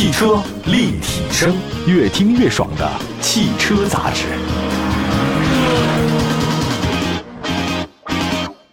[0.00, 1.54] 汽车立体声，
[1.86, 4.24] 越听越爽的汽车杂志。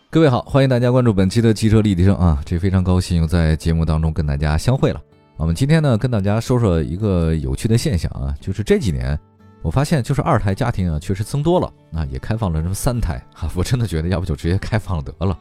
[0.09, 2.41] 各位好，欢迎大家关注本期的汽车立体声啊！
[2.45, 5.01] 这非常高兴又在节目当中跟大家相会了。
[5.35, 9.19] 我们今天呢，跟大家说说一个有趣的现象啊，就是这几年
[9.61, 15.37] 我发现，就是二胎家庭啊，确实增多了啊，也开放了什么三胎哈，我真的觉得要不就直接开放得了，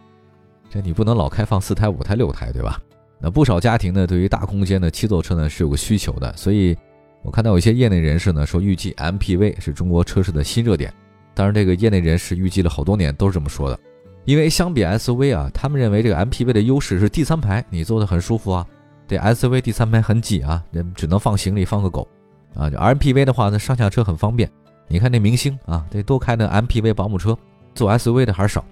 [0.68, 2.76] 这你不能老开放四胎、五胎、六胎，对吧？
[3.18, 6.76] 那不少家庭呢，对于大空间的七座车呢是有个需求的，所以
[7.22, 10.92] 我看到有一些业内人士呢说，预计 MPV 是中国车市的新热点。
[11.34, 13.78] 当然，这个业内人士预计了好多年都是这么说的，
[14.24, 18.66] 因为相比 SUV 啊，他们认为这个 MPV 的优势是第三排你坐的很舒服啊，
[19.06, 20.62] 这 SUV 第三排很挤啊，
[20.94, 22.08] 只能放行李放个狗
[22.54, 22.70] 啊。
[22.70, 24.50] 就 MPV 的话呢，上下车很方便。
[24.88, 27.36] 你看那明星啊，这都开那 MPV 保姆车，
[27.74, 28.64] 坐 SUV 的还是少。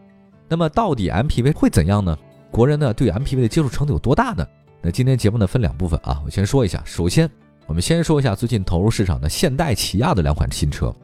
[0.48, 2.16] 那么到底 MPV 会怎样呢？
[2.54, 4.46] 国人呢对 MPV 的接受程度有多大呢？
[4.80, 6.80] 那今天节目呢分两部分啊，我先说一下。
[6.84, 7.28] 首先，
[7.66, 10.94] 我们先说一下最近投入市场的现代起亚的两款新车，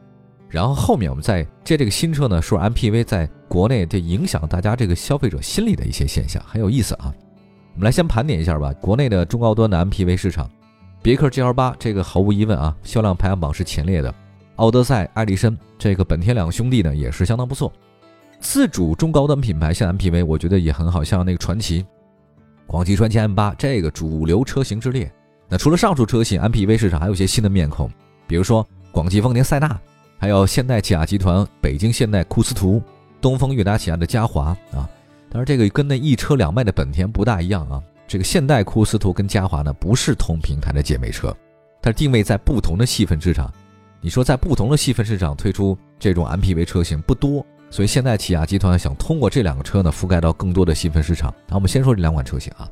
[0.47, 7.13] 然后后面我们再借这个新车呢说 MPV 在国内对影响大家这个消费者心理的一些现象，很有意思啊。
[7.73, 10.49] 我们来先盘点一下吧，国内的中高端的 MPV 市场，
[11.03, 14.15] 别克 GL 八这个毫无疑问啊，销量排行榜是前列的。
[14.55, 17.69] 奥德赛、艾力绅这个本田两个兄弟呢也是相当不错。
[18.41, 21.85] 自主中高端品牌像 MPV，我觉得也很好，像那个传祺、
[22.65, 25.09] 广汽传祺 M8 这个主流车型之列。
[25.47, 27.89] 那除了上述车型，MPV 市场还有一些新的面孔，
[28.25, 29.79] 比如说广汽丰田塞纳，
[30.17, 32.81] 还有现代起亚集团北京现代库斯图、
[33.21, 34.89] 东风悦达起亚的嘉华啊。
[35.29, 37.81] 当然，这个跟那一车两卖的本田不大一样啊。
[38.07, 41.35] 这个现代库斯图跟嘉华呢不是同平台的姐妹车，
[41.79, 43.53] 它定位在不同的细分市场。
[44.01, 47.45] 你说在不同的细分市场推出这种 MPV 车型不多。
[47.71, 51.33] 所以现在起亚集团想通过这两个车呢，覆盖到更多的细分市场。
[51.47, 52.69] 那我们先说这两款车型啊，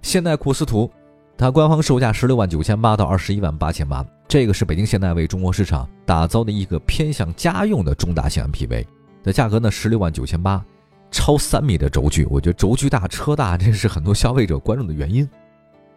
[0.00, 0.88] 现代库斯图，
[1.36, 8.86] 它官方售价十六万九千八到二十一万八千八，这个是北京现代为中国市场打造的一个偏向家用的中大型 MPV，
[9.24, 10.64] 的价格呢十六万九千八，
[11.10, 15.28] 超三米的轴距，我觉得轴距大车大，这是很多消费者关注的原因。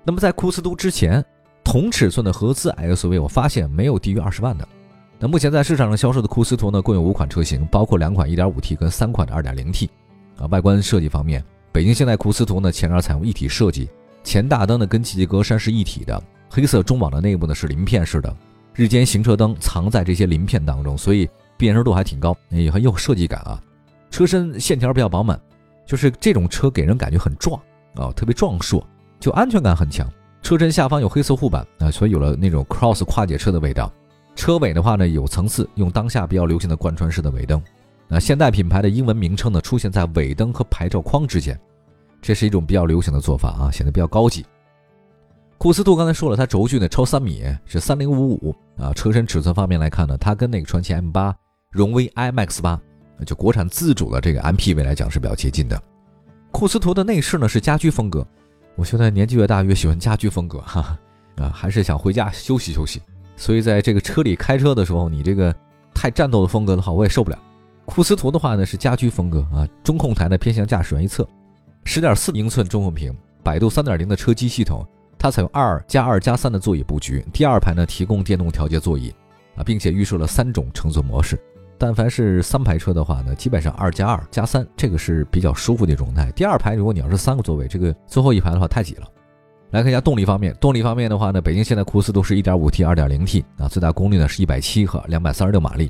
[0.03, 1.23] 那么在库斯图之前，
[1.63, 4.67] 同尺寸的合资 SUV，我发现没有低于二十万的。
[5.23, 9.87] 那目前在市场上销售的库斯图呢，共有五款车型，包括两款 1.5T 跟三款的 2.0T。
[10.39, 13.87] 啊，外观设计方面，北京现代库斯图呢，前脸采用一体设计，
[14.23, 18.35] 前大灯呢跟进气格栅是一体的，黑色中网的内部呢是鳞片式的，
[18.73, 23.61] 日间行车灯藏在这些鳞片当中，所以辨识度还挺高，也很有设计感啊。
[24.09, 25.39] 车身线条比较饱满，
[25.85, 27.61] 就是这种车给人感觉很壮
[27.93, 28.83] 啊，特别壮硕，
[29.19, 30.11] 就安全感很强。
[30.41, 33.93] 车身下方有黑色护板啊，所以有了那种 cross 跨界车的味道。
[34.35, 37.61] 车尾的话呢，有层次，用当下比较流行的贯穿式的尾灯。
[38.07, 41.59] 那现代品牌的英文名称呢，出现在尾灯和牌照框之间，
[42.21, 44.45] 这是一种比较流行的做法啊，显得比较高级。
[45.57, 48.91] 库斯图刚才说了，它轴距呢超三米，是三零五五啊。
[48.93, 51.35] 车身尺寸方面来看呢，它跟那个传祺 M 八、
[51.69, 52.81] 荣威 iMAX 八，
[53.25, 55.79] 就国产自主的这个 MPV 来讲是比较接近的。
[56.51, 58.25] 库斯图的内饰呢是家居风格，
[58.75, 60.97] 我现在年纪越大越喜欢家居风格哈
[61.37, 63.01] 啊，还是想回家休息休息。
[63.41, 65.51] 所以在这个车里开车的时候，你这个
[65.95, 67.39] 太战斗的风格的话，我也受不了。
[67.85, 71.27] 库斯图的话呢是家居风格啊，中控台呢偏向驾驶员一侧，
[71.83, 74.85] 十点四英寸中控屏，百度三点零的车机系统，
[75.17, 79.11] 它采用二加二加三的座椅布局，第二排呢提供电动调节座椅
[79.55, 81.35] 啊，并且预设了三种乘坐模式。
[81.79, 86.31] 但凡是三排车的话呢，基本上二加二加三，这个是比较舒服的状态。
[86.33, 89.07] 第二排如果你要是三个座位，这个最后一排的话太挤了。
[89.71, 95.89] 来看一下动力方面，动力方面的话呢，北京现代库斯图是 1.5T、2.0T 啊，最大功率呢是170和236马力。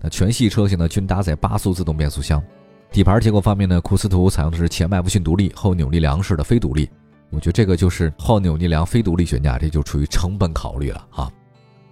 [0.00, 2.42] 那全系车型呢均搭载八速自动变速箱。
[2.90, 6.88] 底盘结构方面呢，库斯图采用的是前麦弗逊独立后扭力梁式的非独立。
[7.28, 11.30] 我觉得这个就是后扭力梁非独立悬架，这就处于成本考虑了啊。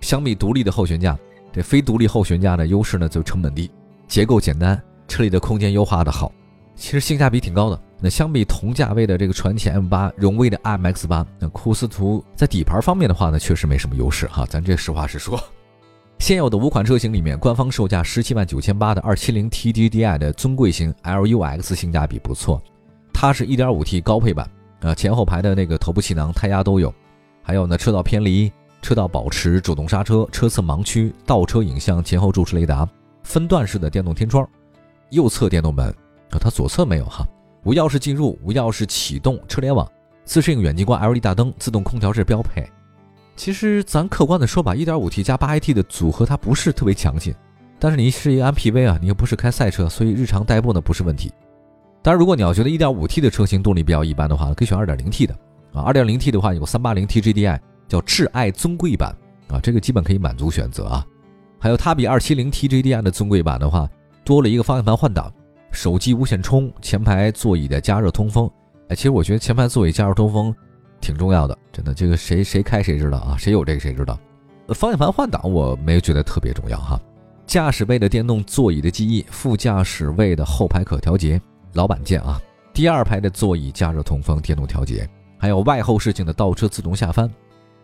[0.01, 1.17] 相比独立的后悬架，
[1.53, 3.71] 这非独立后悬架的优势呢就成本低，
[4.07, 6.33] 结构简单，车里的空间优化的好，
[6.75, 7.79] 其实性价比挺高的。
[8.01, 14.47] 那相比同价位的这个传祺 M8、荣威的 IMX8，那库斯图在底盘方面的话呢，确实没什么优势哈。
[14.49, 15.39] 咱这实话实说。
[16.21, 22.61] 现有的五款车型里面，官方售价十七万九千八的 270TDDI 的尊贵型 LUX 性价比不错，
[23.13, 24.49] 它是一点五 T 高配版，
[24.81, 26.93] 啊，前后排的那个头部气囊、胎压都有，
[27.43, 28.53] 还有呢车道偏离、
[28.83, 32.89] 车道保持、主动刹车、车侧盲区、倒车影像、前后驻车雷达、
[33.23, 34.49] 分段式的电动天窗、
[35.11, 35.89] 右侧电动门，
[36.31, 37.25] 啊，它左侧没有哈。
[37.69, 39.87] 无钥匙进入、无钥匙启动、车联网、
[40.25, 42.67] 自适应远近光 LED 大灯、自动空调是标配。
[43.37, 47.35] 其实咱客观的说吧，1.5T 加 8AT 的组合它不是特别强劲，
[47.79, 51.31] 但是你是一个 MPV 啊，你又不是开赛车，所以日常代步呢不是问题。
[52.01, 55.35] 当然，如果你要觉得 1.5T 的车型动力比较一般的话，可以选 2.0T 的
[55.75, 55.93] 啊。
[55.93, 59.15] 2.0T 的话有 380TGDI 叫挚爱尊贵版
[59.49, 61.07] 啊，这个基本可以满足选择啊。
[61.59, 63.87] 还有它比二七零 TJDI 的尊贵版的话，
[64.25, 65.31] 多了一个方向盘换挡、
[65.71, 68.51] 手机无线充、前排座椅的加热通风。
[68.89, 70.55] 哎，其实我觉得前排座椅加热通风
[71.01, 74.19] 挺重要的，真的，这个谁谁开谁知道啊，谁有这个谁知道。
[74.75, 77.01] 方向盘换挡我没有觉得特别重要哈。
[77.47, 81.41] 驾驶位的电动座椅的记忆，副驾驶位的后排可调节，
[81.73, 82.39] 老板键啊。
[82.75, 87.31] 第二排的座椅加热通风，电动调节，还有外后视镜的倒车自动下翻。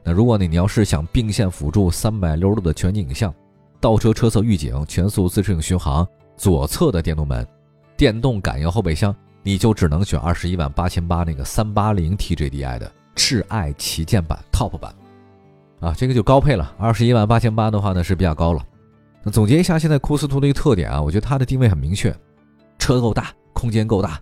[0.03, 3.33] 那如果你你要是想并线辅助三百六十度的全景影像，
[3.81, 7.47] 倒车车侧预警，全速自适应巡航，左侧的电动门，
[7.97, 14.95] 电动感应后备箱，你就只能选二十一万八千八那个三八零 TJDI 的挚爱旗舰版 Top 版。
[15.81, 18.65] 啊，这个就高配了，二十一万八千八的话呢是比较高了。
[19.23, 22.15] 那总结一下，现在库斯图的一个特点啊，我觉得它的定位很明确，
[22.79, 24.19] 车够大，空间够大，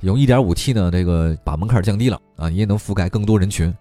[0.00, 3.72] 用 1.5T 呢，这个把门槛降低了啊，你也能覆盖更多人群。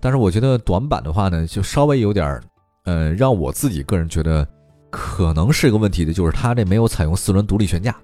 [0.00, 2.40] 但是我觉得短板的话呢，就稍微有点，
[2.84, 4.46] 呃，让我自己个人觉得
[4.90, 7.94] 可能是一个问题的，就是它这没有采用四轮独立悬架。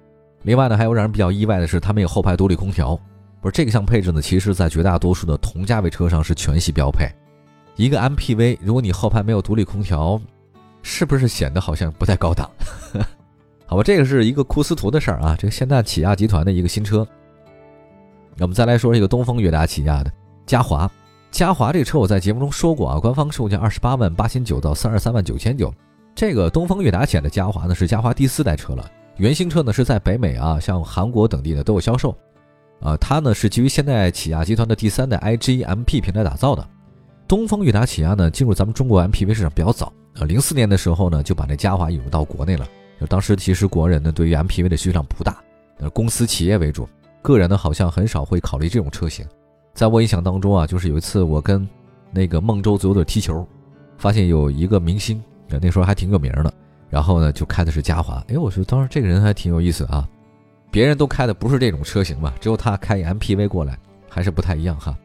[0.43, 2.99] 另外呢，还有让人比较意外的是，它没有后排独立空调。
[3.41, 7.09] 不是这个项配置呢，其实在绝大多数的同价位车上是全系标配。
[7.75, 10.19] 一个 MPV，如果你后排没有独立空调，
[10.81, 12.49] 是不是显得好像不太高档？
[13.65, 15.35] 好吧，这个是一个库斯图的事儿啊。
[15.39, 17.07] 这个现代起亚集团的一个新车。
[18.35, 20.11] 那我们再来说这个东风悦达起亚的
[20.45, 20.89] 嘉华。
[21.31, 25.71] 嘉华这个车我在节目中说过啊，官方售价二十八万八千九到三十三万九千九。
[26.15, 28.89] 这个东风悦达起亚的嘉华呢是嘉华第四代车了，
[29.19, 32.15] 原型车呢是在北美啊，像韩国等地呢都有销售。
[32.79, 36.65] 啊，它呢是基于现代起亚集团的第三代 iGMP 平台打造的。
[37.27, 39.91] 东风悦达起亚呢进入咱们中国 MPV 市场比较早。
[40.15, 42.65] 呃，零四年的时候呢，就把那嘉华引入到国内了。
[42.97, 45.43] 就当时其实国人呢对于 MPV 的需求量不大，
[45.79, 46.87] 呃，公司企业为主，
[47.21, 49.25] 个人呢好像很少会考虑这种车型。
[49.73, 51.67] 在我印象当中啊，就是有一次我跟
[52.11, 53.45] 那个孟州足球队踢球，
[53.97, 55.21] 发现有一个明星，
[55.61, 56.53] 那时候还挺有名的，
[56.89, 58.23] 然后呢就开的是嘉华。
[58.27, 60.07] 哎，我说当时这个人还挺有意思啊，
[60.71, 63.77] 别人都开的不是这种车型嘛，只有他开 MPV 过来，
[64.09, 64.97] 还是不太一样哈。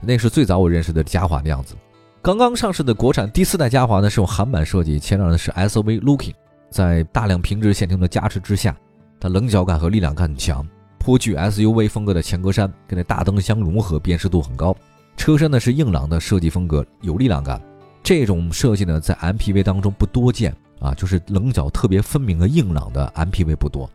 [0.00, 1.74] 那是最早我认识的嘉华的样子。
[2.20, 6.34] 刚刚上市的国产第四代嘉华呢，是用韩版设计，前脸呢是 SUV looking，
[6.70, 8.76] 在大量平直线条的加持之下，
[9.20, 10.66] 它棱角感和力量感很强，
[10.98, 14.76] 颇具 SUV 风格的前格栅跟那大灯相融合，辨识度很高。
[15.16, 17.60] 车身呢是硬朗的设计风格，有力量感。
[18.02, 23.88] 这种设计呢在 MPV 当中不多见啊，就是棱角特别分明的硬朗的 MPV 不多。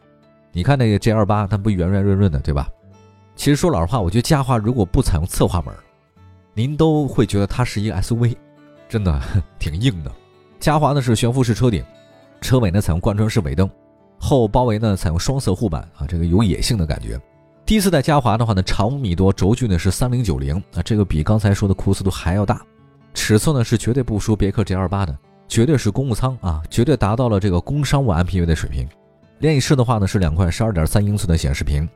[0.52, 2.68] 你看那个 G28，它不圆圆润润的，对吧？
[3.36, 5.74] 其实说老实话，我觉得嘉华如果不采用侧滑门。
[6.54, 8.36] 您都会觉得它是一个 SUV，
[8.88, 9.20] 真的
[9.58, 10.12] 挺硬的。
[10.60, 11.84] 嘉华呢是悬浮式车顶，
[12.42, 13.68] 车尾呢采用贯穿式尾灯，
[14.20, 17.20] 后包围呢采用双色护板啊，这个有野性的感觉。
[17.66, 22.62] 第四代嘉华的话呢，长五米多，轴距呢是三零九零啊，这个比刚才说的酷斯图还要大。
[23.16, 25.18] 尺寸呢是绝对不输别克 GL8 的，
[25.54, 28.90] 绝对是公务舱啊，绝对达到了这个工商务 MPV 的水平。
[29.38, 31.88] 连翼式的话呢是两块十二点三英寸的显示屏，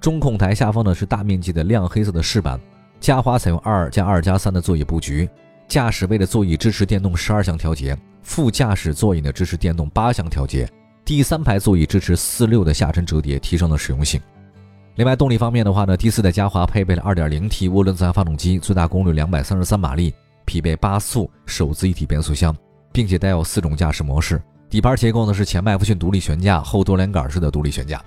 [0.00, 2.60] 中控台下方呢是大面积的亮黑色的饰板。
[2.98, 5.30] 嘉华采用二加二加三的座椅布局，
[5.68, 10.68] 驾驶位的座椅支持电动十二项调节，副驾驶座椅呢支持电动八项调节，
[11.04, 14.20] 第三排座椅支持四六的下沉折叠，提升了实用性。
[14.96, 20.12] 另外动力方面的话呢，第四代嘉华配备了二点零 T 涡轮增压发动机，最大功率两百三十三马力，
[20.44, 22.52] 匹配八速手自一体变速箱，
[22.96, 24.42] 并且带有四种驾驶模式。
[24.70, 28.02] 底盘结构呢是前麦弗逊独立悬架，后多连杆式的独立悬架。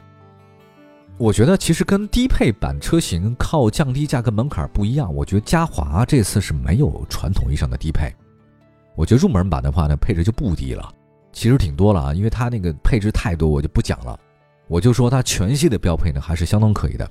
[1.16, 5.14] 我觉得其实跟低配版车型靠降低价格门槛不一样。
[5.14, 8.12] 我觉得嘉华这次是没有传统意义上的低配。
[8.96, 10.92] 我觉得入门版的话呢，配置就不低了，
[11.32, 14.20] 其实挺多了啊，因为它那个配置太多，我就不讲了。
[14.68, 17.08] 我就说它全系的标配呢还是相当可以的。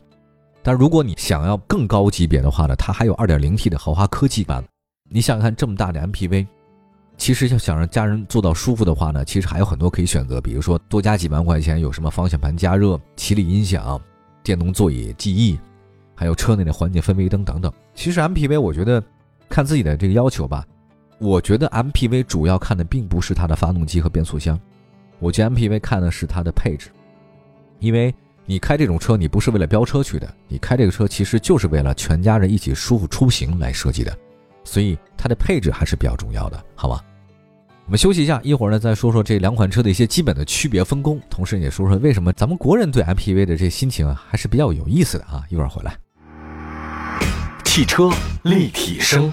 [0.65, 4.65] 但如果你想要更高级别的话呢，它还有 2.0T 的豪华科技版。
[5.09, 6.47] 你想想看，这么大的 MPV，
[7.19, 14.01] 其实要想让家人坐到舒服的话呢，其实还有很多可以选择，比如说多加几万块钱有什么方向盘加热、麒麟音响。
[14.41, 15.59] 电动座椅记忆，
[16.15, 17.71] 还有车内的环境氛围灯等等。
[17.95, 19.03] 其实 MPV 我觉得
[19.47, 20.65] 看自己的这个要求吧。
[21.19, 24.59] 我觉得 MPV 主要看的并不是它的发动机和变速箱，
[25.19, 26.89] 我觉得 MPV 看的是它的配置。
[27.81, 28.15] 因为
[28.47, 34.17] 你开这种车，你不是为了飙车去的，你开这个车其实就是为了全家人一起舒服出行来设计的，
[34.65, 37.01] 所以它的配置还是比较重要的，好吗？
[37.89, 45.43] 我们休息一下，一会儿呢再说说这两款车的一些基本的区别分工，同时也说说为什么咱们国人对 MPV 的这心情啊还是比较有意思的啊！
[45.49, 45.97] 一会儿回来。
[47.65, 48.11] 汽车
[48.43, 49.33] 立体声，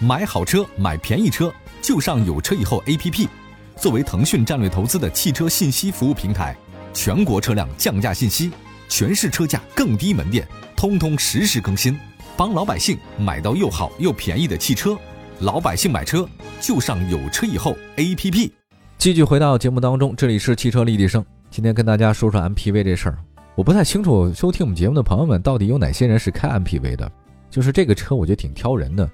[0.00, 3.28] 买好车买便宜车就上有车以后 APP。
[3.76, 6.56] 作为腾讯战略投资的汽车信息服务平台，
[6.92, 8.50] 全国车辆降价信息、
[8.88, 11.96] 全市车价更低门店，通通实时更新。
[12.36, 14.98] 帮老百姓买到又好又便宜的汽车。
[15.40, 16.26] 老百姓买车
[16.60, 18.52] 就上有车以后 APP。
[18.96, 21.24] 继续回到节目当中，这里是汽车立体声。
[21.50, 23.18] 今天跟大家说说 MPV 这事儿。
[23.56, 27.10] 我不太清楚收听我们节目的朋友们到底有哪些人是开 MPV 的。
[27.50, 29.10] 就是这个车，我觉得挺挑人的。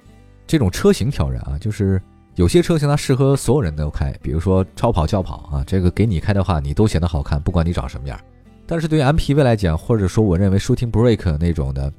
[0.46, 2.00] 这种车型挑人啊，就是
[2.34, 8.20] 有些车型它适合所有人都开，比如说超跑、轿跑啊，这个给你开的话，你都显得好看，不管你长什么样。
[8.66, 11.90] 但是对于 MPV 来讲，或者说我认为 shooting break 那种的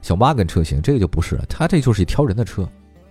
[0.00, 1.44] 小 wagon 车型，这个就不是了。
[1.46, 2.66] 它这就是挑人的车。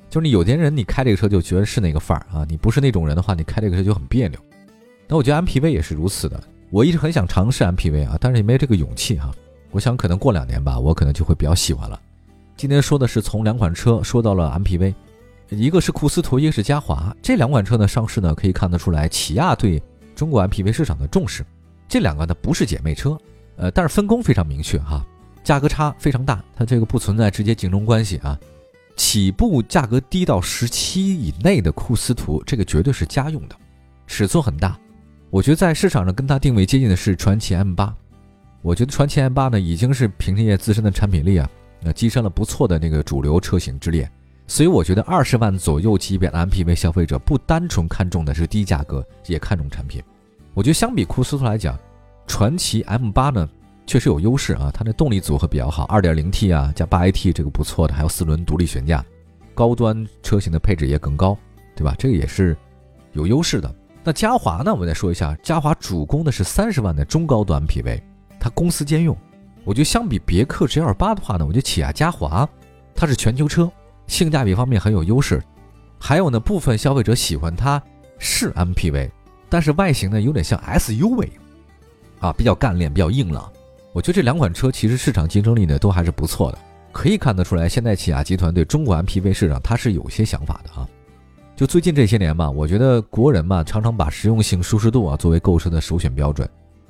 [0.10, 4.40] 就是你有些人你开这个车就觉得是那个范儿啊，你不是那种人的话，你开这个车就很别扭。
[5.08, 6.42] 那我觉得 MPV 也是如此的。
[6.72, 9.32] 我一直很想尝试 MPV 啊，但是也没这个勇气哈。
[9.72, 12.00] 我想可能过两年吧，我可能就会比较喜欢了。
[12.58, 14.94] 今天说的是从两款车说到了 MPV，
[15.50, 17.16] 一个是库斯图，一个是嘉华。
[17.22, 19.82] 这两款车呢上市呢，可以看得出来起亚对
[20.16, 21.46] 中国 MPV 市场的重视。
[21.88, 23.18] 这两个呢不是姐妹车，
[23.58, 25.06] 呃，但是分工非常明确哈，
[25.44, 28.40] 价格差非常大，它这个不存在直接竞争关系啊。
[28.96, 33.56] 起步价格低到十七以内的库斯图，这个绝对是家用的，
[34.08, 34.78] 尺寸很大。
[35.30, 37.94] 我觉得在市场上跟它定位接近的是传祺 M 八。
[38.62, 41.50] 我觉得传祺 M 八呢，已经是凭借自身的产品力啊，
[41.82, 44.10] 那跻身了不错的那个主流车型之列。
[44.48, 50.02] 所以我觉得二十万左右级别的 MPV 消费者不单纯看重的是低价格，也看重产品。
[50.54, 51.78] 我觉得相比库斯图来讲，
[52.28, 53.50] 传祺 M 八呢。
[53.86, 59.06] 确实有优势啊，它的动力组合比较好，二点零 T 啊加八 AT 这个不错的，还有四轮独立悬架，
[59.54, 61.38] 高端车型的配置也更高，
[61.76, 61.94] 对吧？
[61.98, 62.58] 这个也是
[63.14, 63.74] 有优势的。
[64.04, 64.72] 那嘉华呢？
[64.72, 68.02] 我们再说一下，嘉华主攻的是三十万的中高端 MPV，
[68.40, 69.16] 它公司兼用。
[69.64, 72.48] 我觉得相比别克 GL 八的话呢，我觉得起亚嘉华
[72.94, 73.72] 它是全球车，
[74.08, 75.42] 性价比方面很有优势。
[76.00, 77.82] 还有呢，部分消费者喜欢它
[78.20, 79.10] 是 MPV，
[79.50, 81.30] 但是外形呢有点像 SUV，
[82.20, 83.52] 啊，比较干练，比较硬朗。
[83.96, 86.58] 我觉得这两款车其实市场竞争力呢都还是不错的，
[86.92, 90.86] 可以看得出来，现在起亚集团对中国 MPV 市场它是有些想法的啊。
[91.56, 96.46] 就最近这些年吧，我觉得国人嘛常常把实用性、舒适度啊作为购车的首选标准，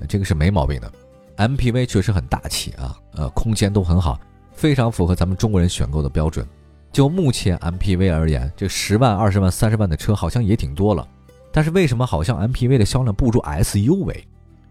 [0.10, 0.92] 这个是没毛病的。
[1.38, 4.20] MPV 确实很大气啊，呃，空间都很好，
[4.52, 6.44] 非常符合咱们中国人选购的标准。
[6.92, 11.08] 就目前 MPV 而言，这十万、二十万、三十万的车好像也挺多了，
[11.52, 14.24] 但是为什么好像 MPV 的销量不如 SUV，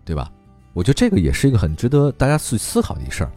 [0.05, 0.29] 对吧？
[0.75, 3.31] 我觉得这个也是一个很值得大家去思考的一事儿。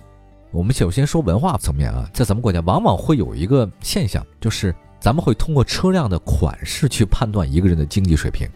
[0.52, 8.50] 我们首先说文化层面啊，在咱们国家往往会有一个现象，就是咱们会通过车辆的款式去判断一个人的经济水平。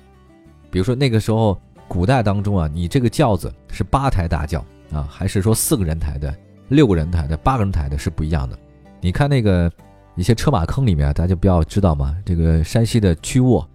[0.72, 1.56] 比如说那个时候
[1.88, 6.36] 古代当中啊，你这个轿子是八抬大轿啊，还是说四个人抬的、
[6.70, 8.58] 六个人抬的、八个人抬的，是不一样的。
[9.00, 9.72] 你看那个
[10.16, 12.18] 一些车马坑里面，大家不要知道吗？
[12.26, 13.68] 这个山西的曲沃。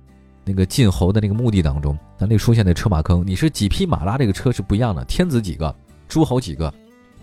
[0.48, 5.74] 那个晋侯的那个墓地当中，咱那出现的车马坑，你是几匹马拉这个车是不一样的，天子几个，
[6.06, 6.72] 诸侯几个，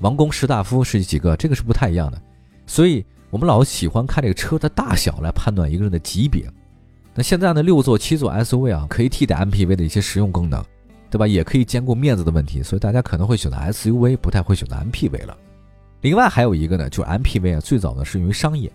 [0.01, 2.22] 王公士大夫是几个，这个是不太一样的。
[2.68, 6.46] 所以我们老喜欢看这个车的大小来判断一个人的级别。
[7.15, 10.62] 那现在呢，六座、七座 SUV 啊，可以替代 MPV 的一些实用功能，
[11.10, 11.25] 对吧？
[11.25, 15.38] 也可以兼顾面子的问题，所以大家可能会选择 SUV，不太会选择 MPV 了。
[16.01, 18.70] 另外还有一个呢，就是 MPV 啊，最早呢是用于商业。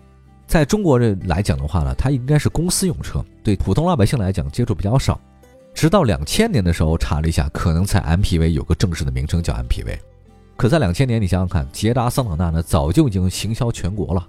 [0.49, 5.21] 在中国人来讲的话呢，它应该是公司用车，对普通老百姓来讲接触比较少。
[5.75, 9.95] 直到两千年的时候查了一下，可能才 MPV 有个正式的名称叫 MPV。
[10.57, 14.27] 可在两千年，你想想看，捷达、桑塔纳呢早就已经行销全国了，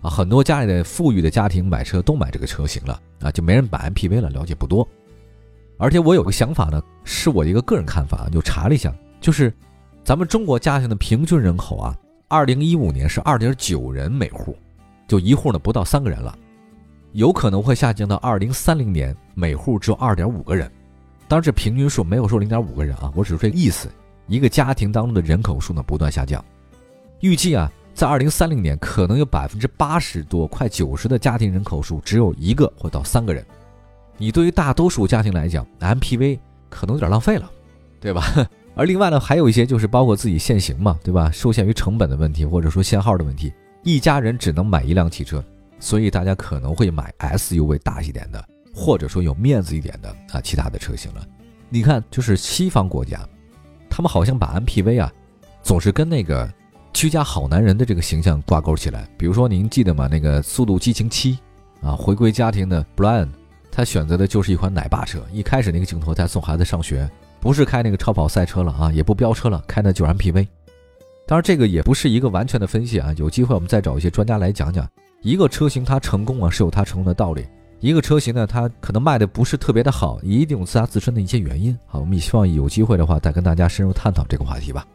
[0.00, 4.86] 啊，很多家里的富裕的家庭买车都买这个车型了，啊，就没人买 MPV 了，了解不多。
[5.78, 9.54] 而且我有个想法呢，是我一个个人看法，就查了一下，就是
[10.02, 14.56] 咱们中国家庭的平均人口啊，二零一五年是二点九人每户。
[15.12, 16.34] 就一户呢，不到三个人了，
[17.12, 20.66] 有可能会下降到二零三零年每户只有二点五个人。
[21.28, 23.90] 当然，这平均数没有说零点五个人啊，我只是这个意思。
[24.26, 26.42] 一个家庭当中的人口数呢不断下降，
[27.20, 33.44] 预计啊，在二零三零年可能有百分之八十多、快九十的家庭人口数只有一个或到三个人。
[34.16, 36.38] 你对于大多数家庭来讲，MPV
[36.70, 37.50] 可能有点浪费了，
[38.00, 38.24] 对吧？
[38.74, 41.30] 而另外呢，还有一些就是包括自己限行嘛，对吧？
[41.30, 43.52] 受限于成本的问题，或者说限号的问题。
[43.84, 45.44] 一家人只能买一辆汽车，
[45.80, 51.26] 所以大家可能会买 SUV 大一点的，或者说有面子一点的啊，其他的车型了。
[51.68, 53.18] 你看，就是西方国家，
[53.90, 55.12] 他们好像把 MPV 啊，
[55.62, 56.48] 总是跟那个
[56.92, 59.08] 居家好男人的这个形象挂钩起来。
[59.18, 60.06] 比如说，您记得吗？
[60.06, 61.38] 那个《速度激情七》
[61.88, 63.28] 啊，回归家庭的 Brian，
[63.70, 65.20] 他选择的就是一款奶爸车。
[65.32, 67.10] 一开始那个镜头，他送孩子上学，
[67.40, 70.46] 不是开那个超跑赛车了啊，也不飙车了，开的就是 MPV。
[71.32, 73.10] 当然，这个也不是一个完全的分析啊。
[73.16, 74.86] 有机会我们再找一些专家来讲讲，
[75.22, 77.46] 一个车型它成功啊是有它成功的道理，
[77.80, 81.74] 一个车型呢它可能卖的不是特别的好，一定有它自身的一些原因。
[81.86, 84.86] 好，我们也希望有机会的话再跟大家深入探讨这个话题吧。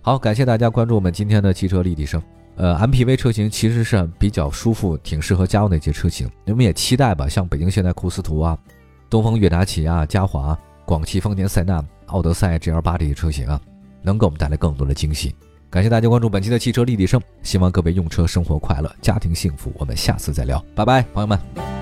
[0.00, 2.22] 好，感谢大家关注我们今天的汽车立体声。
[2.54, 6.26] 呃，MPV 车型其实是比较舒服，挺适合家用的一些车型。
[6.46, 8.56] 我们也期待吧，像北京现代酷斯图啊、
[9.10, 13.60] 东风悦达起亚、嘉华、广汽丰田塞纳、奥德赛 GL8 这些车型啊，
[14.00, 15.34] 能给我们带来更多的惊喜。
[15.68, 19.72] 感谢大家关注本期的汽车立体声，希望各位用车生活快乐，家庭幸福。
[19.76, 21.75] 我们下次再聊，拜拜，朋友们。